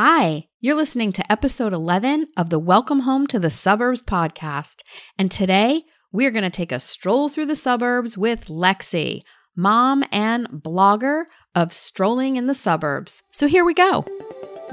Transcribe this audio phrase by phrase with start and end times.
[0.00, 4.82] Hi, you're listening to episode 11 of the Welcome Home to the Suburbs podcast.
[5.18, 5.82] And today
[6.12, 9.22] we're going to take a stroll through the suburbs with Lexi,
[9.56, 11.24] mom and blogger
[11.56, 13.24] of Strolling in the Suburbs.
[13.32, 14.04] So here we go.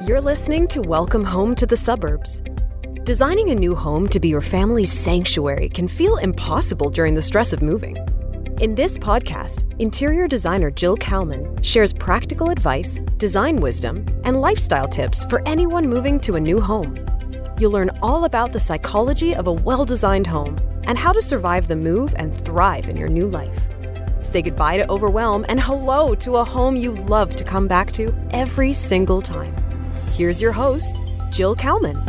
[0.06, 2.44] You're listening to Welcome Home to the Suburbs.
[3.04, 7.52] Designing a new home to be your family's sanctuary can feel impossible during the stress
[7.52, 7.98] of moving.
[8.62, 15.26] In this podcast, interior designer Jill Kalman shares practical advice, design wisdom, and lifestyle tips
[15.26, 16.98] for anyone moving to a new home.
[17.60, 21.68] You'll learn all about the psychology of a well designed home and how to survive
[21.68, 23.68] the move and thrive in your new life.
[24.22, 28.16] Say goodbye to overwhelm and hello to a home you love to come back to
[28.32, 29.54] every single time.
[30.14, 32.02] Here's your host, Jill Kalman.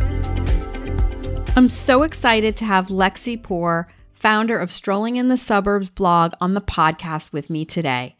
[1.56, 3.88] I'm so excited to have Lexi Poer
[4.26, 8.16] founder of Strolling in the Suburbs blog, on the podcast with me today.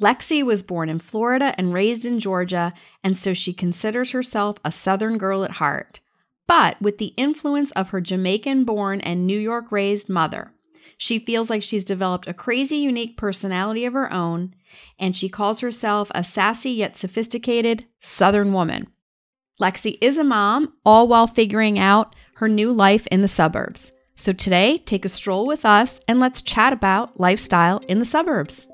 [0.00, 2.72] Lexi was born in Florida and raised in Georgia,
[3.04, 6.00] and so she considers herself a Southern girl at heart.
[6.46, 10.54] But with the influence of her Jamaican born and New York raised mother,
[10.96, 14.54] she feels like she's developed a crazy, unique personality of her own,
[14.98, 18.86] and she calls herself a sassy yet sophisticated Southern woman.
[19.60, 23.92] Lexi is a mom, all while figuring out her new life in the suburbs.
[24.22, 28.68] So today, take a stroll with us and let's chat about lifestyle in the suburbs.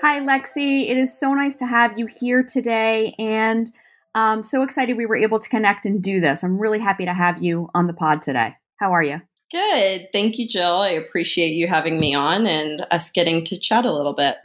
[0.00, 0.88] Hi, Lexi.
[0.88, 3.16] It is so nice to have you here today.
[3.18, 3.68] And
[4.14, 6.44] I'm so excited we were able to connect and do this.
[6.44, 8.54] I'm really happy to have you on the pod today.
[8.76, 9.22] How are you?
[9.50, 10.06] Good.
[10.12, 10.82] Thank you, Jill.
[10.82, 14.36] I appreciate you having me on and us getting to chat a little bit.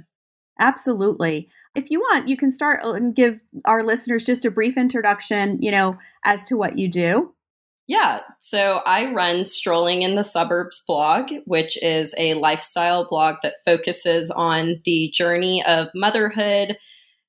[0.59, 1.49] Absolutely.
[1.75, 5.69] If you want, you can start and give our listeners just a brief introduction, you
[5.69, 7.34] know, as to what you do.
[7.87, 8.21] Yeah.
[8.39, 14.31] So I run Strolling in the Suburbs blog, which is a lifestyle blog that focuses
[14.31, 16.77] on the journey of motherhood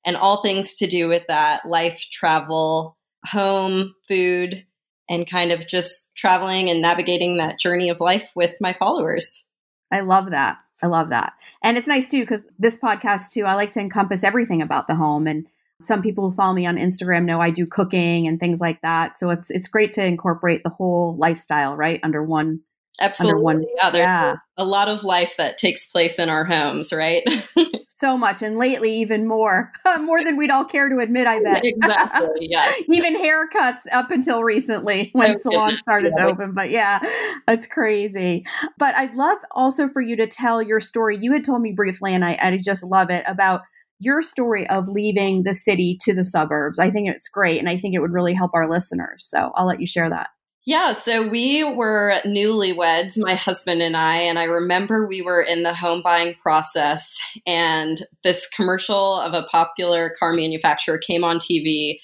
[0.03, 4.65] and all things to do with that life, travel, home, food,
[5.09, 9.45] and kind of just traveling and navigating that journey of life with my followers.
[9.91, 10.57] I love that.
[10.81, 11.33] I love that.
[11.63, 14.95] And it's nice too, because this podcast too, I like to encompass everything about the
[14.95, 15.47] home and
[15.79, 19.17] some people who follow me on Instagram know I do cooking and things like that.
[19.17, 22.61] So it's it's great to incorporate the whole lifestyle right under one.
[22.99, 23.91] Absolutely, under one, yeah.
[23.91, 24.35] There's yeah.
[24.57, 27.21] a lot of life that takes place in our homes, right?
[27.87, 31.27] so much, and lately even more, more than we'd all care to admit.
[31.27, 32.47] I bet exactly.
[32.49, 36.25] Yeah, even haircuts up until recently when salons started yeah.
[36.25, 36.53] to open.
[36.53, 36.99] But yeah,
[37.45, 38.43] that's crazy.
[38.79, 41.19] But I'd love also for you to tell your story.
[41.21, 43.61] You had told me briefly, and I, I just love it about
[43.99, 46.79] your story of leaving the city to the suburbs.
[46.79, 49.25] I think it's great and I think it would really help our listeners.
[49.25, 50.29] So I'll let you share that.
[50.65, 55.63] Yeah, so we were newlyweds, my husband and I, and I remember we were in
[55.63, 61.99] the home buying process and this commercial of a popular car manufacturer came on TV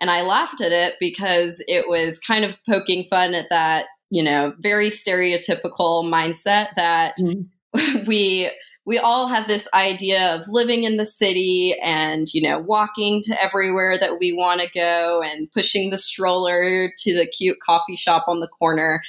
[0.00, 4.22] and I laughed at it because it was kind of poking fun at that, you
[4.22, 8.04] know, very stereotypical mindset that mm-hmm.
[8.06, 8.50] we
[8.86, 13.42] we all have this idea of living in the city and you know walking to
[13.42, 18.24] everywhere that we want to go and pushing the stroller to the cute coffee shop
[18.28, 19.02] on the corner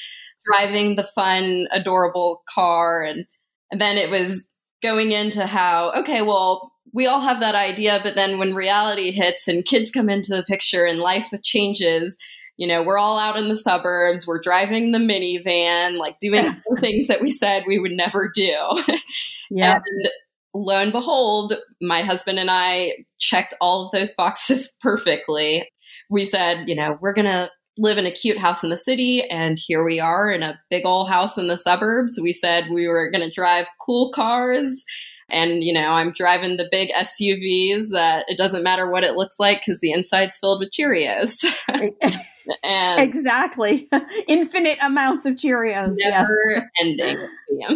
[0.47, 3.03] driving the fun adorable car.
[3.03, 3.25] And
[3.71, 4.47] and then it was
[4.81, 9.47] going into how okay well we all have that idea but then when reality hits
[9.47, 12.17] and kids come into the picture and life changes
[12.57, 17.07] you know, we're all out in the suburbs, we're driving the minivan, like doing things
[17.07, 18.55] that we said we would never do.
[19.49, 19.75] Yeah.
[19.75, 20.09] And
[20.53, 25.69] lo and behold, my husband and I checked all of those boxes perfectly.
[26.09, 29.23] We said, you know, we're going to live in a cute house in the city
[29.29, 32.19] and here we are in a big old house in the suburbs.
[32.21, 34.83] We said we were going to drive cool cars
[35.29, 39.39] and you know i'm driving the big suvs that it doesn't matter what it looks
[39.39, 41.43] like because the inside's filled with cheerios
[42.63, 43.89] and exactly
[44.27, 46.63] infinite amounts of Cheerios, never yes.
[46.81, 47.27] ending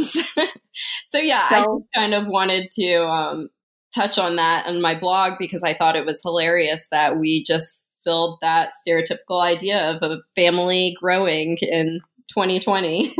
[1.05, 3.49] so yeah, so, I just kind of wanted to um,
[3.95, 7.89] touch on that on my blog because I thought it was hilarious that we just
[8.03, 11.99] filled that stereotypical idea of a family growing in
[12.29, 13.15] 2020.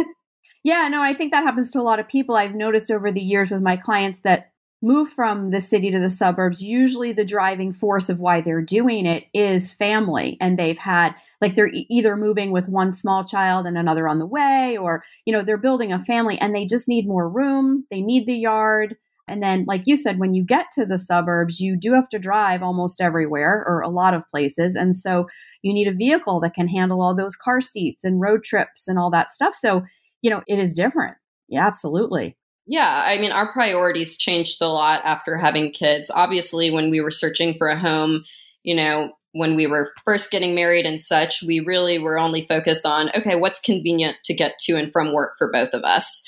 [0.63, 2.35] Yeah, no, I think that happens to a lot of people.
[2.35, 6.09] I've noticed over the years with my clients that move from the city to the
[6.09, 10.37] suburbs, usually the driving force of why they're doing it is family.
[10.41, 14.25] And they've had, like, they're either moving with one small child and another on the
[14.25, 17.85] way, or, you know, they're building a family and they just need more room.
[17.91, 18.97] They need the yard.
[19.27, 22.19] And then, like you said, when you get to the suburbs, you do have to
[22.19, 24.75] drive almost everywhere or a lot of places.
[24.75, 25.29] And so
[25.61, 28.97] you need a vehicle that can handle all those car seats and road trips and
[28.97, 29.53] all that stuff.
[29.53, 29.83] So,
[30.21, 31.17] you know, it is different.
[31.47, 32.37] Yeah, absolutely.
[32.65, 36.11] Yeah, I mean, our priorities changed a lot after having kids.
[36.13, 38.23] Obviously, when we were searching for a home,
[38.63, 42.85] you know, when we were first getting married and such, we really were only focused
[42.85, 46.23] on okay, what's convenient to get to and from work for both of us.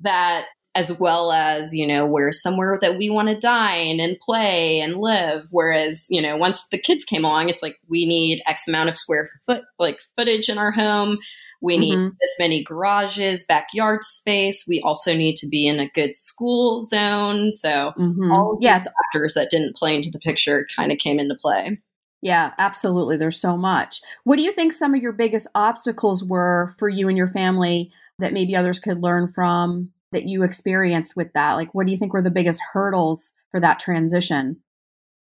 [0.00, 4.80] That as well as, you know, where's somewhere that we want to dine and play
[4.80, 5.48] and live.
[5.50, 8.96] Whereas, you know, once the kids came along, it's like we need X amount of
[8.96, 11.18] square foot like footage in our home.
[11.60, 12.14] We need mm-hmm.
[12.20, 14.64] this many garages, backyard space.
[14.66, 17.52] We also need to be in a good school zone.
[17.52, 18.32] So mm-hmm.
[18.32, 18.78] all of yeah.
[18.78, 21.78] these factors that didn't play into the picture kind of came into play.
[22.22, 23.16] Yeah, absolutely.
[23.16, 24.00] There's so much.
[24.24, 27.92] What do you think some of your biggest obstacles were for you and your family
[28.18, 31.54] that maybe others could learn from that you experienced with that?
[31.54, 34.60] Like, what do you think were the biggest hurdles for that transition?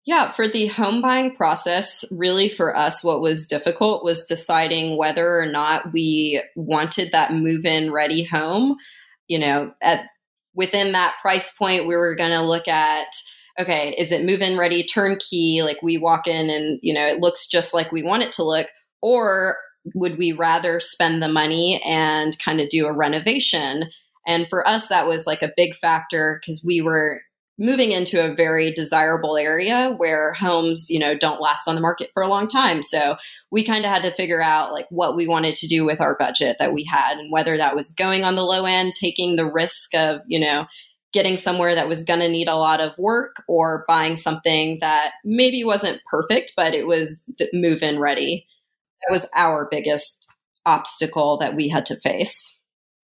[0.06, 5.39] Yeah, for the home buying process, really for us, what was difficult was deciding whether
[5.39, 8.77] or not we wanted that move in ready home.
[9.27, 10.06] You know, at
[10.56, 13.07] within that price point, we were going to look at
[13.59, 15.62] okay, is it move in ready turnkey?
[15.62, 18.44] Like we walk in and, you know, it looks just like we want it to
[18.44, 18.68] look.
[19.01, 19.57] Or
[19.94, 23.89] would we rather spend the money and kind of do a renovation?
[24.29, 27.21] And for us, that was like a big factor because we were
[27.57, 32.11] moving into a very desirable area where homes, you know, don't last on the market
[32.13, 32.83] for a long time.
[32.83, 33.15] So
[33.51, 36.15] we kind of had to figure out like what we wanted to do with our
[36.15, 39.49] budget that we had and whether that was going on the low end, taking the
[39.49, 40.67] risk of, you know,
[41.11, 45.13] getting somewhere that was going to need a lot of work or buying something that
[45.25, 48.45] maybe wasn't perfect, but it was move in ready.
[49.01, 50.31] That was our biggest
[50.67, 52.57] obstacle that we had to face.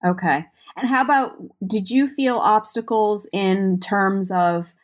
[0.04, 0.44] Okay.
[0.76, 1.32] And how about
[1.66, 4.74] did you feel obstacles in terms of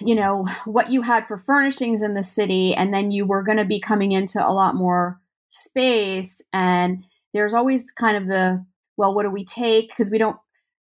[0.00, 3.58] you know what you had for furnishings in the city and then you were going
[3.58, 5.20] to be coming into a lot more
[5.50, 8.64] space and there's always kind of the
[8.96, 9.88] well what do we take?
[9.88, 10.36] Because we don't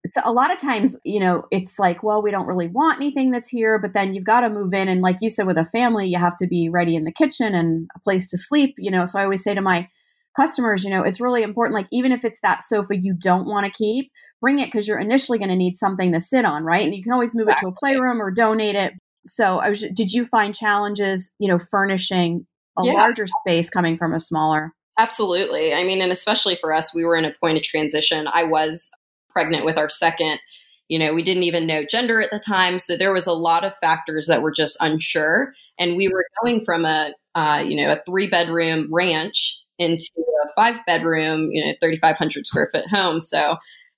[0.07, 3.31] so a lot of times you know it's like well we don't really want anything
[3.31, 5.65] that's here but then you've got to move in and like you said with a
[5.65, 8.91] family you have to be ready in the kitchen and a place to sleep you
[8.91, 9.05] know?
[9.05, 9.89] So i always say to my
[10.37, 11.75] customers, you know, it's really important.
[11.75, 14.11] Like, even if it's that sofa you don't want to keep,
[14.41, 16.85] bring it because you're initially going to need something to sit on, right?
[16.85, 17.69] And you can always move exactly.
[17.69, 18.93] it to a playroom or donate it.
[19.27, 22.47] So, I was, did you find challenges, you know, furnishing
[22.79, 22.93] a yeah.
[22.93, 24.73] larger space coming from a smaller?
[24.99, 25.73] Absolutely.
[25.73, 28.29] I mean, and especially for us, we were in a point of transition.
[28.33, 28.91] I was
[29.31, 30.41] pregnant with our second.
[30.89, 32.79] You know, we didn't even know gender at the time.
[32.79, 35.53] So there was a lot of factors that were just unsure.
[35.79, 40.11] And we were going from a, uh, you know, a three bedroom ranch into
[40.45, 43.21] a five bedroom, you know, 3,500 square foot home.
[43.21, 43.57] So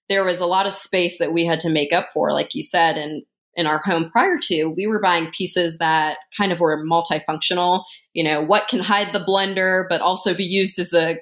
[0.09, 2.63] there was a lot of space that we had to make up for, like you
[2.63, 2.99] said.
[2.99, 3.23] And
[3.55, 7.85] in our home prior to, we were buying pieces that kind of were multifunctional.
[8.13, 11.19] You know, what can hide the blender, but also be used as a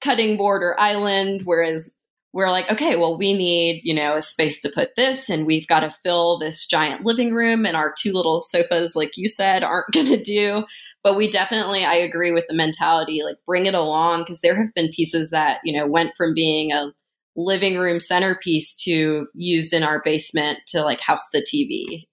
[0.00, 1.42] cutting board or island.
[1.44, 1.94] Whereas
[2.32, 5.66] we're like, okay, well, we need, you know, a space to put this, and we've
[5.66, 9.64] got to fill this giant living room, and our two little sofas, like you said,
[9.64, 10.64] aren't going to do.
[11.02, 14.74] But we definitely, I agree with the mentality, like bring it along, because there have
[14.74, 16.92] been pieces that, you know, went from being a
[17.36, 22.04] living room centerpiece to used in our basement to like house the TV.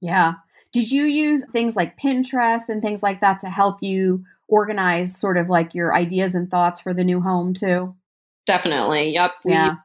[0.00, 0.34] Yeah.
[0.72, 5.36] Did you use things like Pinterest and things like that to help you organize sort
[5.36, 7.94] of like your ideas and thoughts for the new home too?
[8.46, 9.10] Definitely.
[9.14, 9.32] Yep.
[9.44, 9.76] We yeah.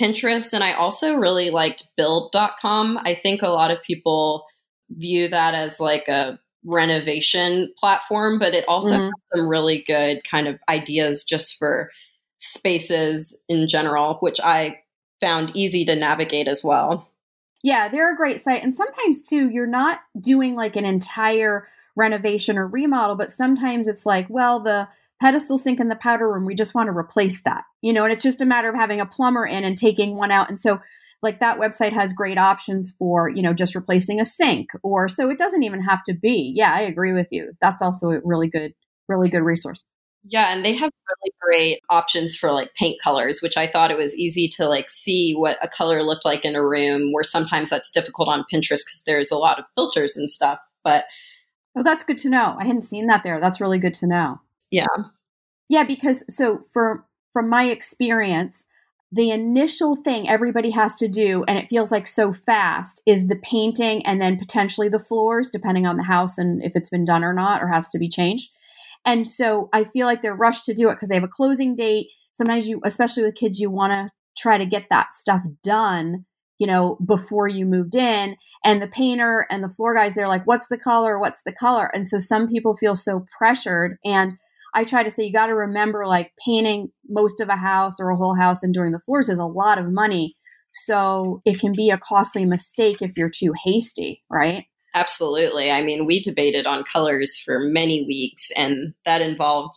[0.00, 2.98] Pinterest and I also really liked build.com.
[3.04, 4.46] I think a lot of people
[4.90, 9.04] view that as like a renovation platform, but it also mm-hmm.
[9.04, 11.90] has some really good kind of ideas just for
[12.38, 14.80] spaces in general, which I
[15.20, 17.06] found easy to navigate as well.
[17.62, 18.62] Yeah, they're a great site.
[18.62, 24.06] And sometimes too, you're not doing like an entire renovation or remodel, but sometimes it's
[24.06, 24.88] like, well, the
[25.20, 28.12] pedestal sink in the powder room, we just want to replace that, you know, and
[28.12, 30.48] it's just a matter of having a plumber in and taking one out.
[30.48, 30.80] And so,
[31.22, 35.28] like, that website has great options for, you know, just replacing a sink or so
[35.28, 36.52] it doesn't even have to be.
[36.56, 37.52] Yeah, I agree with you.
[37.60, 38.72] That's also a really good,
[39.08, 39.84] really good resource.
[40.22, 43.96] Yeah, and they have really great options for like paint colors, which I thought it
[43.96, 47.70] was easy to like see what a color looked like in a room, where sometimes
[47.70, 50.58] that's difficult on Pinterest because there's a lot of filters and stuff.
[50.84, 51.04] But
[51.76, 52.56] Oh, that's good to know.
[52.58, 53.40] I hadn't seen that there.
[53.40, 54.40] That's really good to know.
[54.70, 54.86] Yeah.
[55.68, 58.66] Yeah, because so for from my experience,
[59.12, 63.36] the initial thing everybody has to do and it feels like so fast is the
[63.36, 67.24] painting and then potentially the floors depending on the house and if it's been done
[67.24, 68.50] or not or has to be changed.
[69.04, 71.74] And so I feel like they're rushed to do it because they have a closing
[71.74, 72.08] date.
[72.34, 76.26] Sometimes you especially with kids you want to try to get that stuff done
[76.58, 78.36] you know, before you moved in.
[78.64, 81.18] And the painter and the floor guys, they're like, what's the color?
[81.18, 81.86] What's the color?
[81.94, 83.96] And so some people feel so pressured.
[84.04, 84.34] And
[84.74, 88.10] I try to say you got to remember like painting most of a house or
[88.10, 90.36] a whole house and doing the floors is a lot of money.
[90.72, 94.66] So it can be a costly mistake if you're too hasty, right?
[94.94, 95.70] Absolutely.
[95.70, 99.74] I mean, we debated on colors for many weeks, and that involved,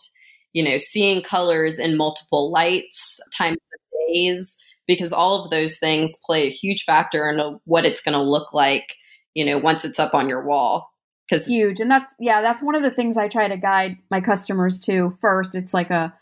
[0.52, 6.16] you know, seeing colors in multiple lights, times of days, because all of those things
[6.26, 8.94] play a huge factor in what it's going to look like,
[9.34, 10.88] you know, once it's up on your wall.
[11.28, 14.20] Because huge, and that's yeah, that's one of the things I try to guide my
[14.20, 15.10] customers to.
[15.10, 16.14] First, it's like a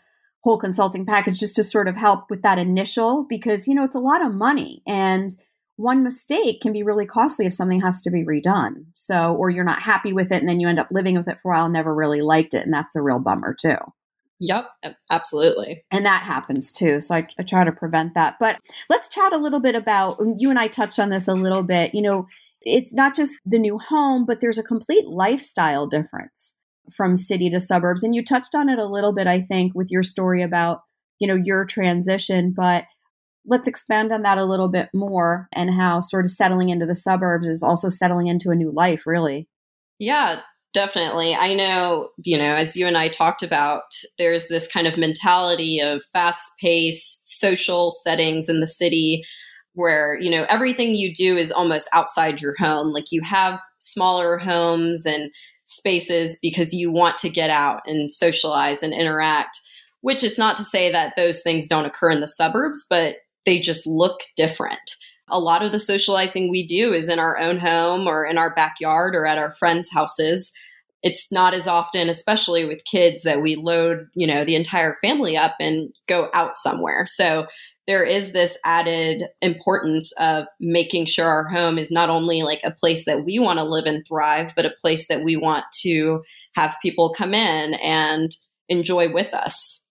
[0.43, 3.95] whole consulting package just to sort of help with that initial because you know it's
[3.95, 5.35] a lot of money and
[5.75, 8.85] one mistake can be really costly if something has to be redone.
[8.93, 11.39] So, or you're not happy with it and then you end up living with it
[11.41, 12.63] for a while and never really liked it.
[12.63, 13.77] And that's a real bummer too.
[14.39, 14.65] Yep,
[15.09, 15.83] absolutely.
[15.89, 16.99] And that happens too.
[16.99, 18.35] So I, I, try to prevent that.
[18.39, 21.63] But let's chat a little bit about you and I touched on this a little
[21.63, 21.95] bit.
[21.95, 22.27] You know,
[22.63, 26.55] it's not just the new home, but there's a complete lifestyle difference
[26.93, 28.03] from city to suburbs.
[28.03, 30.81] And you touched on it a little bit, I think, with your story about,
[31.19, 32.53] you know, your transition.
[32.55, 32.85] But
[33.45, 36.95] let's expand on that a little bit more and how sort of settling into the
[36.95, 39.47] suburbs is also settling into a new life, really.
[39.99, 40.41] Yeah,
[40.73, 41.35] definitely.
[41.35, 43.83] I know, you know, as you and I talked about,
[44.17, 49.23] there's this kind of mentality of fast paced social settings in the city
[49.73, 52.89] where, you know, everything you do is almost outside your home.
[52.89, 55.31] Like you have smaller homes and
[55.65, 59.59] spaces because you want to get out and socialize and interact
[60.03, 63.57] which it's not to say that those things don't occur in the suburbs, but they
[63.57, 64.95] just look different.
[65.29, 68.53] A lot of the socializing we do is in our own home or in our
[68.53, 70.51] backyard or at our friends' houses.
[71.03, 75.37] It's not as often, especially with kids, that we load, you know, the entire family
[75.37, 77.05] up and go out somewhere.
[77.05, 77.47] So
[77.87, 82.71] there is this added importance of making sure our home is not only like a
[82.71, 86.23] place that we want to live and thrive, but a place that we want to
[86.55, 88.31] have people come in and
[88.69, 89.85] enjoy with us.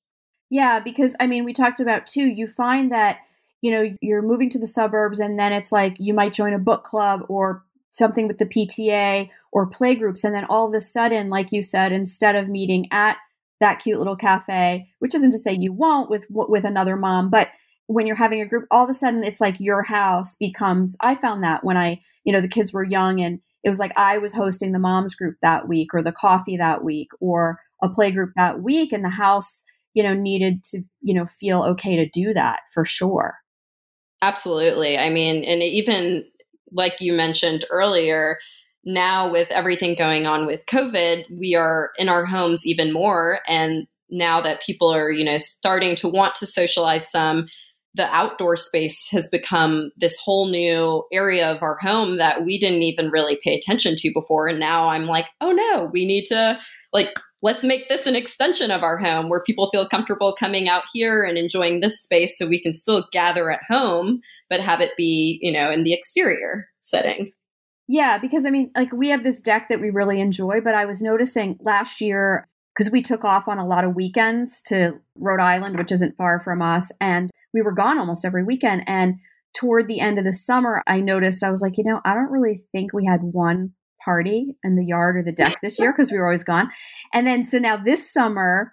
[0.51, 3.19] Yeah, because I mean, we talked about too, you find that
[3.63, 6.59] you know, you're moving to the suburbs and then it's like you might join a
[6.59, 10.25] book club or something with the PTA or play groups.
[10.25, 13.17] And then all of a sudden, like you said, instead of meeting at
[13.61, 17.49] that cute little cafe, which isn't to say you won't with with another mom, but
[17.87, 20.97] when you're having a group, all of a sudden it's like your house becomes.
[21.01, 23.93] I found that when I, you know, the kids were young and it was like
[23.97, 27.89] I was hosting the moms group that week or the coffee that week or a
[27.89, 31.97] play group that week, and the house, you know, needed to, you know, feel okay
[31.97, 33.37] to do that for sure.
[34.23, 34.97] Absolutely.
[34.97, 36.25] I mean, and even
[36.71, 38.39] like you mentioned earlier,
[38.85, 43.41] now with everything going on with COVID, we are in our homes even more.
[43.49, 47.47] And now that people are, you know, starting to want to socialize some,
[47.95, 52.83] the outdoor space has become this whole new area of our home that we didn't
[52.83, 54.49] even really pay attention to before.
[54.49, 56.59] And now I'm like, oh no, we need to
[56.93, 60.85] like let's make this an extension of our home where people feel comfortable coming out
[60.93, 64.97] here and enjoying this space so we can still gather at home but have it
[64.97, 67.33] be you know in the exterior setting
[67.89, 70.85] yeah because i mean like we have this deck that we really enjoy but i
[70.85, 75.41] was noticing last year because we took off on a lot of weekends to rhode
[75.41, 79.15] island which isn't far from us and we were gone almost every weekend and
[79.55, 82.31] toward the end of the summer i noticed i was like you know i don't
[82.31, 83.73] really think we had one
[84.05, 86.71] party in the yard or the deck this year because we were always gone.
[87.13, 88.73] And then so now this summer,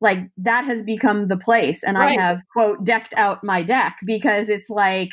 [0.00, 1.82] like that has become the place.
[1.82, 2.18] And right.
[2.18, 5.10] I have, quote, decked out my deck because it's like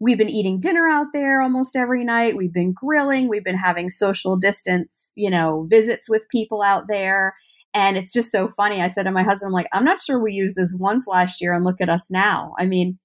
[0.00, 2.36] we've been eating dinner out there almost every night.
[2.36, 3.28] We've been grilling.
[3.28, 7.34] We've been having social distance, you know, visits with people out there.
[7.74, 8.80] And it's just so funny.
[8.80, 11.40] I said to my husband, I'm like, I'm not sure we used this once last
[11.40, 12.52] year and look at us now.
[12.58, 12.98] I mean,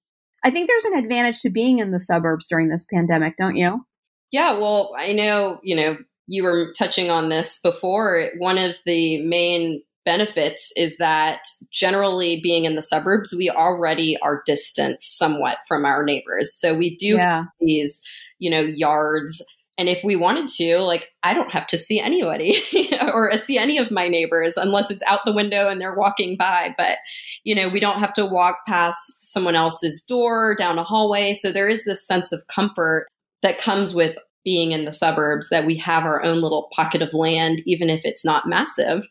[0.44, 3.84] I think there's an advantage to being in the suburbs during this pandemic, don't you?
[4.30, 5.96] Yeah, well, I know, you know,
[6.26, 8.30] you were touching on this before.
[8.36, 11.40] One of the main benefits is that
[11.72, 16.54] generally being in the suburbs, we already are distanced somewhat from our neighbors.
[16.54, 17.44] So we do yeah.
[17.60, 18.02] these,
[18.38, 19.42] you know, yards.
[19.78, 22.60] And if we wanted to, like, I don't have to see anybody
[23.14, 26.74] or see any of my neighbors unless it's out the window and they're walking by.
[26.76, 26.98] But,
[27.44, 31.32] you know, we don't have to walk past someone else's door down a hallway.
[31.32, 33.06] So there is this sense of comfort
[33.42, 37.14] that comes with being in the suburbs that we have our own little pocket of
[37.14, 39.06] land, even if it's not massive,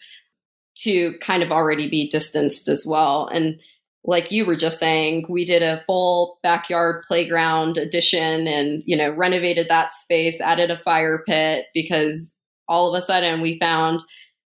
[0.80, 3.28] to kind of already be distanced as well.
[3.28, 3.60] And
[4.08, 9.12] like you were just saying, we did a full backyard playground addition and, you know,
[9.12, 12.34] renovated that space, added a fire pit because
[12.70, 14.00] all of a sudden we found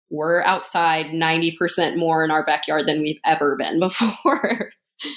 [0.09, 4.71] we're outside 90% more in our backyard than we've ever been before.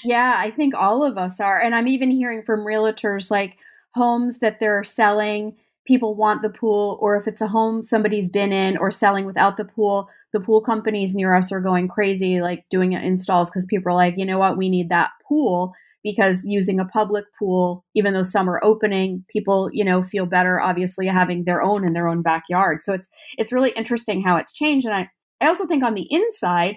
[0.04, 1.60] yeah, I think all of us are.
[1.60, 3.56] And I'm even hearing from realtors like,
[3.94, 8.52] homes that they're selling, people want the pool, or if it's a home somebody's been
[8.52, 12.64] in or selling without the pool, the pool companies near us are going crazy, like
[12.70, 15.72] doing installs because people are like, you know what, we need that pool
[16.02, 20.60] because using a public pool, even though some are opening, people, you know, feel better
[20.60, 22.82] obviously having their own in their own backyard.
[22.82, 23.08] So it's
[23.38, 24.86] it's really interesting how it's changed.
[24.86, 25.10] And I,
[25.40, 26.76] I also think on the inside,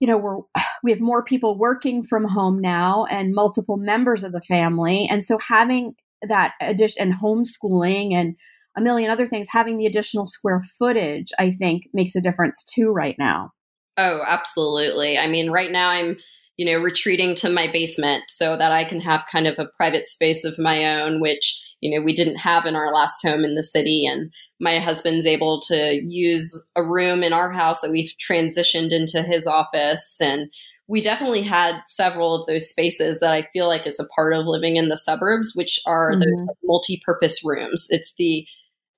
[0.00, 0.38] you know, we're
[0.82, 5.06] we have more people working from home now and multiple members of the family.
[5.10, 8.36] And so having that addition and homeschooling and
[8.76, 12.90] a million other things, having the additional square footage, I think makes a difference too
[12.90, 13.52] right now.
[13.96, 15.18] Oh, absolutely.
[15.18, 16.18] I mean, right now I'm
[16.56, 20.08] you know, retreating to my basement so that I can have kind of a private
[20.08, 23.54] space of my own, which, you know, we didn't have in our last home in
[23.54, 24.06] the city.
[24.06, 29.22] And my husband's able to use a room in our house that we've transitioned into
[29.22, 30.18] his office.
[30.20, 30.50] And
[30.88, 34.46] we definitely had several of those spaces that I feel like is a part of
[34.46, 36.20] living in the suburbs, which are mm-hmm.
[36.20, 37.86] the multi purpose rooms.
[37.90, 38.46] It's the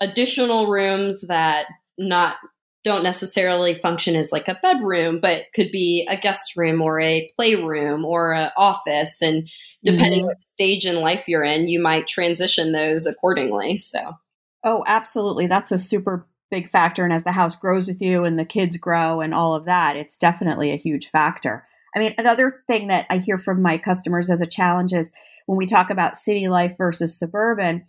[0.01, 1.67] additional rooms that
[1.97, 2.37] not
[2.85, 7.29] don't necessarily function as like a bedroom, but could be a guest room or a
[7.37, 9.21] playroom or an office.
[9.21, 9.49] And
[9.85, 10.29] depending mm-hmm.
[10.29, 13.79] what stage in life you're in, you might transition those accordingly.
[13.79, 14.13] So,
[14.65, 15.47] oh, absolutely.
[15.47, 17.05] That's a super big factor.
[17.05, 19.97] And as the house grows with you and the kids grow and all of that,
[19.97, 21.67] it's definitely a huge factor.
[21.99, 25.11] I mean, another thing that I hear from my customers as a challenge is
[25.47, 27.85] when we talk about city life versus suburban,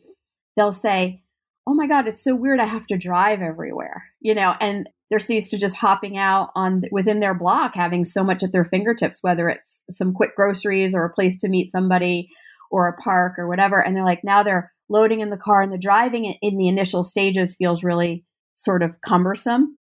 [0.55, 1.21] they'll say,
[1.69, 5.19] oh my god it's so weird i have to drive everywhere you know and they're
[5.19, 8.63] so used to just hopping out on within their block having so much at their
[8.63, 12.27] fingertips whether it's some quick groceries or a place to meet somebody
[12.71, 15.71] or a park or whatever and they're like now they're loading in the car and
[15.71, 18.25] the driving in the initial stages feels really
[18.55, 19.77] sort of cumbersome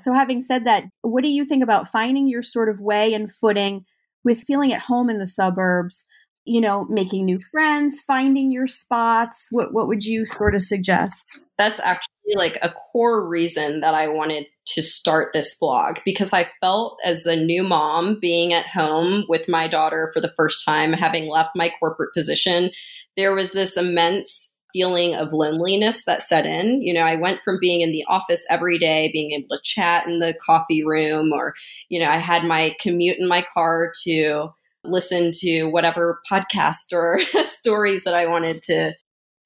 [0.00, 3.32] so having said that what do you think about finding your sort of way and
[3.32, 3.84] footing
[4.24, 6.04] with feeling at home in the suburbs
[6.44, 9.48] you know, making new friends, finding your spots?
[9.50, 11.26] What what would you sort of suggest?
[11.58, 16.48] That's actually like a core reason that I wanted to start this blog because I
[16.60, 20.92] felt as a new mom being at home with my daughter for the first time,
[20.92, 22.70] having left my corporate position,
[23.16, 26.82] there was this immense feeling of loneliness that set in.
[26.82, 30.06] You know, I went from being in the office every day, being able to chat
[30.06, 31.54] in the coffee room, or,
[31.88, 34.48] you know, I had my commute in my car to
[34.84, 37.18] listen to whatever podcast or
[37.48, 38.94] stories that I wanted to.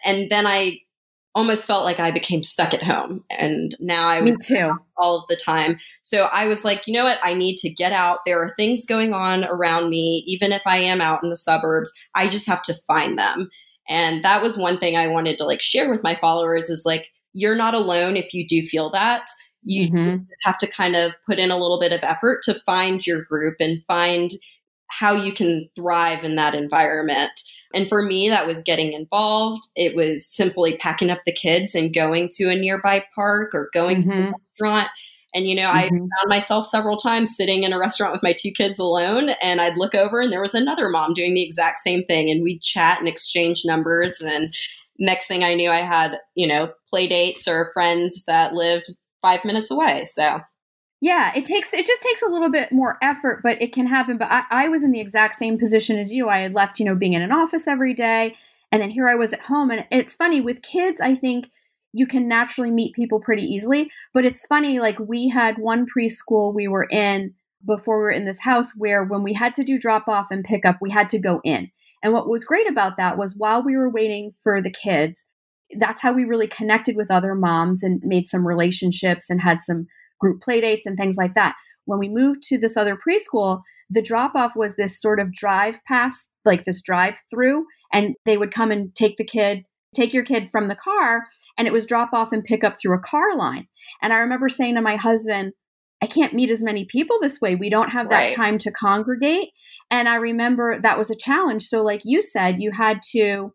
[0.04, 0.80] And then I
[1.34, 3.24] almost felt like I became stuck at home.
[3.30, 4.72] And now I was too.
[4.96, 5.78] all of the time.
[6.02, 7.18] So I was like, you know what?
[7.22, 8.18] I need to get out.
[8.24, 11.92] There are things going on around me, even if I am out in the suburbs.
[12.14, 13.50] I just have to find them.
[13.88, 17.10] And that was one thing I wanted to like share with my followers is like,
[17.32, 19.26] you're not alone if you do feel that.
[19.62, 20.22] You mm-hmm.
[20.44, 23.56] have to kind of put in a little bit of effort to find your group
[23.60, 24.30] and find
[24.88, 27.32] how you can thrive in that environment.
[27.74, 29.64] And for me, that was getting involved.
[29.74, 34.02] It was simply packing up the kids and going to a nearby park or going
[34.02, 34.10] mm-hmm.
[34.10, 34.32] to a mm-hmm.
[34.60, 34.88] restaurant.
[35.34, 35.76] And, you know, mm-hmm.
[35.76, 39.60] I found myself several times sitting in a restaurant with my two kids alone, and
[39.60, 42.30] I'd look over and there was another mom doing the exact same thing.
[42.30, 44.20] And we'd chat and exchange numbers.
[44.20, 44.54] And
[44.98, 48.86] next thing I knew, I had, you know, play dates or friends that lived
[49.22, 50.04] five minutes away.
[50.06, 50.40] So
[51.00, 54.16] yeah, it takes it just takes a little bit more effort, but it can happen.
[54.16, 56.30] But I, I was in the exact same position as you.
[56.30, 58.36] I had left, you know, being in an office every day,
[58.72, 59.70] and then here I was at home.
[59.70, 61.50] And it's funny with kids, I think
[61.94, 63.90] you can naturally meet people pretty easily.
[64.12, 67.32] But it's funny, like we had one preschool we were in
[67.64, 70.44] before we were in this house where when we had to do drop off and
[70.44, 71.70] pick up, we had to go in.
[72.02, 75.24] And what was great about that was while we were waiting for the kids,
[75.78, 79.86] that's how we really connected with other moms and made some relationships and had some
[80.20, 81.54] group play dates and things like that.
[81.86, 85.78] When we moved to this other preschool, the drop off was this sort of drive
[85.86, 90.24] past, like this drive through, and they would come and take the kid, take your
[90.24, 91.26] kid from the car,
[91.58, 93.66] and it was drop off and pick up through a car line.
[94.02, 95.52] And I remember saying to my husband,
[96.02, 97.54] I can't meet as many people this way.
[97.54, 98.34] We don't have that right.
[98.34, 99.48] time to congregate.
[99.90, 101.64] And I remember that was a challenge.
[101.64, 103.52] So, like you said, you had to,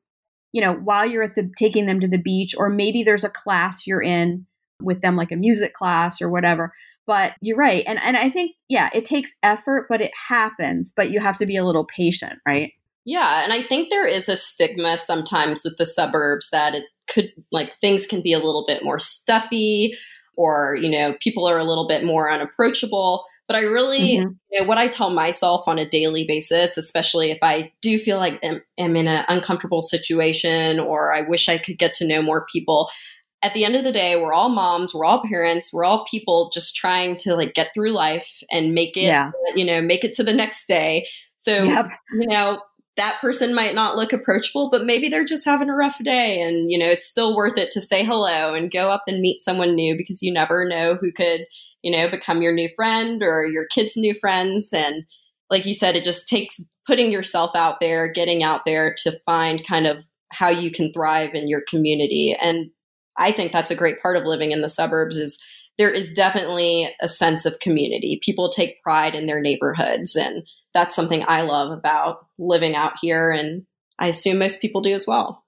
[0.51, 3.29] you know, while you're at the taking them to the beach, or maybe there's a
[3.29, 4.45] class you're in
[4.81, 6.73] with them like a music class or whatever
[7.09, 11.09] but you're right and and i think yeah it takes effort but it happens but
[11.09, 12.73] you have to be a little patient right
[13.09, 17.29] yeah and i think there is a stigma sometimes with the suburbs that it could
[17.51, 19.97] like things can be a little bit more stuffy
[20.37, 24.29] or you know people are a little bit more unapproachable but i really mm-hmm.
[24.51, 28.17] you know what i tell myself on a daily basis especially if i do feel
[28.17, 32.21] like i'm, I'm in an uncomfortable situation or i wish i could get to know
[32.21, 32.89] more people
[33.41, 36.49] at the end of the day, we're all moms, we're all parents, we're all people
[36.53, 39.31] just trying to like get through life and make it, yeah.
[39.55, 41.07] you know, make it to the next day.
[41.37, 41.89] So, yep.
[42.19, 42.61] you know,
[42.97, 46.41] that person might not look approachable, but maybe they're just having a rough day.
[46.41, 49.39] And, you know, it's still worth it to say hello and go up and meet
[49.39, 51.41] someone new because you never know who could,
[51.81, 54.73] you know, become your new friend or your kids' new friends.
[54.73, 55.05] And
[55.49, 59.65] like you said, it just takes putting yourself out there, getting out there to find
[59.65, 62.35] kind of how you can thrive in your community.
[62.39, 62.71] And
[63.17, 65.41] I think that's a great part of living in the suburbs is
[65.77, 68.19] there is definitely a sense of community.
[68.23, 73.31] People take pride in their neighborhoods and that's something I love about living out here
[73.31, 73.65] and
[73.97, 75.43] I assume most people do as well.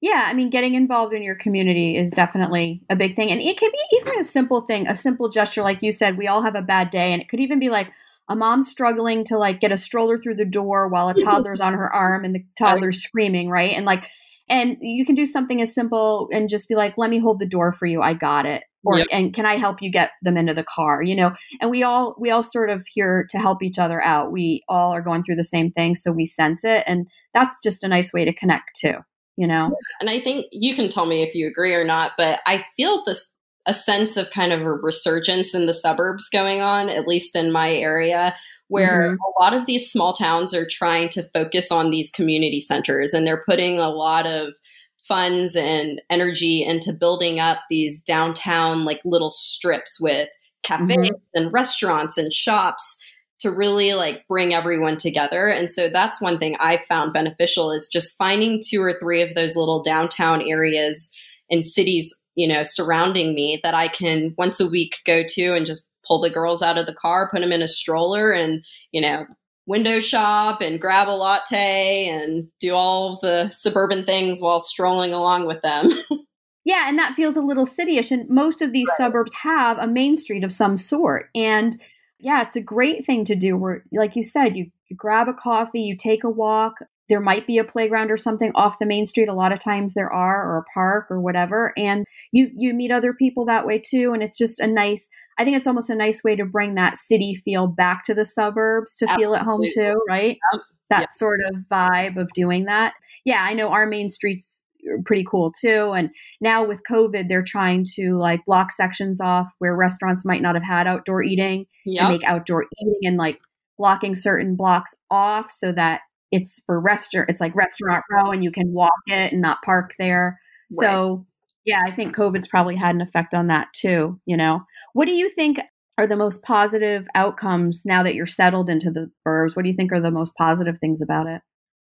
[0.00, 3.30] Yeah, I mean, getting involved in your community is definitely a big thing.
[3.30, 5.62] And it can be even a simple thing, a simple gesture.
[5.62, 7.12] Like you said, we all have a bad day.
[7.12, 7.88] And it could even be like
[8.28, 11.74] a mom struggling to like get a stroller through the door while a toddler's on
[11.74, 13.74] her arm and the toddler's screaming, right?
[13.76, 14.08] And like,
[14.52, 17.46] and you can do something as simple and just be like, let me hold the
[17.46, 18.02] door for you.
[18.02, 18.62] I got it.
[18.84, 19.06] Or, yep.
[19.10, 21.02] and can I help you get them into the car?
[21.02, 24.30] You know, and we all, we all sort of here to help each other out.
[24.30, 25.94] We all are going through the same thing.
[25.94, 26.84] So we sense it.
[26.86, 28.96] And that's just a nice way to connect too
[29.38, 32.40] you know and i think you can tell me if you agree or not but
[32.46, 33.31] i feel this
[33.66, 37.52] a sense of kind of a resurgence in the suburbs going on at least in
[37.52, 38.34] my area
[38.68, 39.14] where mm-hmm.
[39.14, 43.26] a lot of these small towns are trying to focus on these community centers and
[43.26, 44.54] they're putting a lot of
[44.98, 50.28] funds and energy into building up these downtown like little strips with
[50.62, 51.14] cafes mm-hmm.
[51.34, 53.04] and restaurants and shops
[53.40, 55.48] to really like bring everyone together.
[55.48, 59.34] And so that's one thing I found beneficial is just finding two or three of
[59.34, 61.10] those little downtown areas
[61.50, 65.66] and cities, you know, surrounding me that I can once a week go to and
[65.66, 69.00] just pull the girls out of the car, put them in a stroller and, you
[69.00, 69.26] know,
[69.66, 75.46] window shop and grab a latte and do all the suburban things while strolling along
[75.46, 75.88] with them.
[76.64, 78.10] yeah, and that feels a little cityish.
[78.10, 78.96] And most of these right.
[78.96, 81.26] suburbs have a main street of some sort.
[81.34, 81.80] And
[82.18, 85.34] yeah, it's a great thing to do where, like you said, you, you grab a
[85.34, 86.74] coffee, you take a walk.
[87.08, 89.28] There might be a playground or something off the main street.
[89.28, 91.72] A lot of times there are, or a park or whatever.
[91.76, 94.12] And you, you meet other people that way too.
[94.14, 96.96] And it's just a nice, I think it's almost a nice way to bring that
[96.96, 99.24] city feel back to the suburbs to Absolutely.
[99.24, 100.38] feel at home too, right?
[100.52, 100.62] Yep.
[100.90, 101.12] That yep.
[101.12, 102.94] sort of vibe of doing that.
[103.24, 105.92] Yeah, I know our main streets are pretty cool too.
[105.92, 106.10] And
[106.40, 110.64] now with COVID, they're trying to like block sections off where restaurants might not have
[110.64, 112.04] had outdoor eating yep.
[112.04, 113.38] and make outdoor eating and like
[113.78, 117.30] blocking certain blocks off so that it's for restaurant.
[117.30, 120.40] It's like restaurant row and you can walk it and not park there.
[120.80, 120.86] Right.
[120.86, 121.26] So
[121.64, 124.20] yeah, I think COVID's probably had an effect on that too.
[124.26, 124.62] You know,
[124.94, 125.60] what do you think
[125.98, 129.54] are the most positive outcomes now that you're settled into the burbs?
[129.54, 131.42] What do you think are the most positive things about it?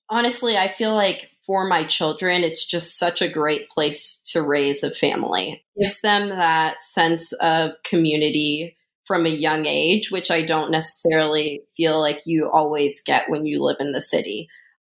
[0.09, 4.83] honestly, I feel like for my children, it's just such a great place to raise
[4.83, 5.63] a family.
[5.75, 11.61] It gives them that sense of community from a young age, which I don't necessarily
[11.77, 14.47] feel like you always get when you live in the city.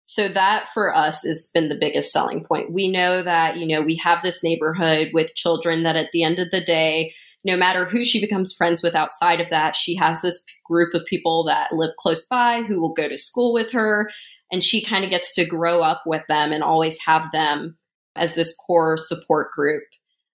[0.04, 2.72] So that for us has been the biggest selling point.
[2.72, 6.38] We know that, you know, we have this neighborhood with children that at the end
[6.38, 7.12] of the day,
[7.44, 11.04] no matter who she becomes friends with outside of that, she has this group of
[11.04, 14.10] people that live close by who will go to school with her
[14.50, 17.76] and she kind of gets to grow up with them and always have them
[18.16, 19.84] as this core support group.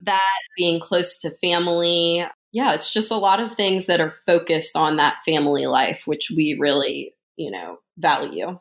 [0.02, 4.78] That being close to family, yeah, it's just a lot of things that are focused
[4.78, 8.58] on that family life, which we really, you know, value.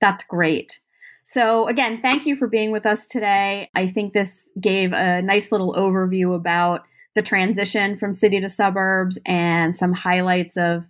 [0.00, 0.80] That's great.
[1.22, 3.70] So, again, thank you for being with us today.
[3.74, 6.82] I think this gave a nice little overview about
[7.14, 10.84] the transition from city to suburbs and some highlights of,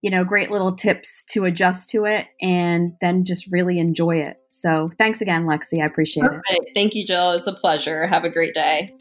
[0.00, 4.38] you know, great little tips to adjust to it and then just really enjoy it.
[4.48, 5.82] So, thanks again, Lexi.
[5.82, 6.48] I appreciate Perfect.
[6.48, 6.70] it.
[6.74, 7.32] Thank you, Jill.
[7.32, 8.06] It's a pleasure.
[8.06, 8.94] Have a great day.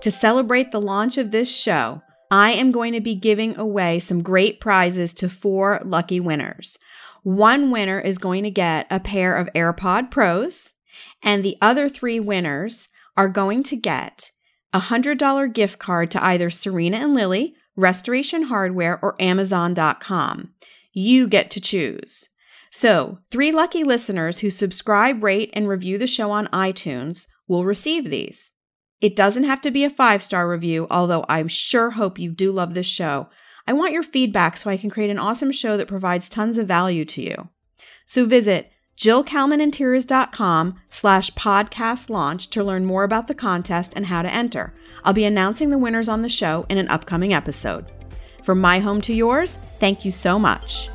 [0.00, 4.22] To celebrate the launch of this show, I am going to be giving away some
[4.22, 6.78] great prizes to four lucky winners.
[7.22, 10.72] One winner is going to get a pair of AirPod Pros,
[11.22, 14.30] and the other three winners are going to get
[14.72, 20.50] a $100 gift card to either Serena and Lily, Restoration Hardware, or Amazon.com.
[20.94, 22.28] You get to choose.
[22.70, 28.08] So, three lucky listeners who subscribe, rate, and review the show on iTunes will receive
[28.08, 28.49] these.
[29.00, 32.52] It doesn't have to be a five star review, although I sure hope you do
[32.52, 33.28] love this show.
[33.66, 36.66] I want your feedback so I can create an awesome show that provides tons of
[36.66, 37.48] value to you.
[38.06, 44.32] So visit jillkalmaninteriors.com slash podcast launch to learn more about the contest and how to
[44.32, 44.74] enter.
[45.04, 47.90] I'll be announcing the winners on the show in an upcoming episode.
[48.42, 50.90] From my home to yours, thank you so much.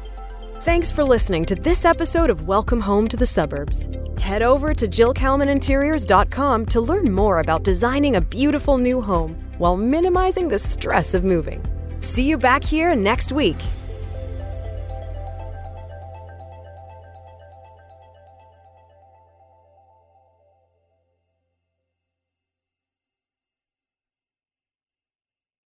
[0.65, 3.87] Thanks for listening to this episode of Welcome Home to the Suburbs.
[4.17, 10.47] Head over to JillKalmanInteriors.com to learn more about designing a beautiful new home while minimizing
[10.47, 11.63] the stress of moving.
[11.99, 13.57] See you back here next week.